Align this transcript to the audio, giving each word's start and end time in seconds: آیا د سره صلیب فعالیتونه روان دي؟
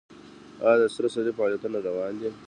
آیا 0.65 0.77
د 0.81 0.83
سره 0.95 1.07
صلیب 1.13 1.35
فعالیتونه 1.39 1.77
روان 1.87 2.13
دي؟ 2.19 2.29